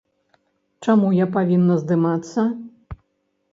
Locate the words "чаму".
0.87-1.11